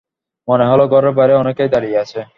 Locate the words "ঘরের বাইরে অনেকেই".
0.87-1.69